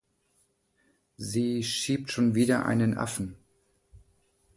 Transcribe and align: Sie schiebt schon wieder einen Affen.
Sie 1.17 1.61
schiebt 1.63 2.11
schon 2.11 2.33
wieder 2.33 2.65
einen 2.65 2.97
Affen. 2.97 3.35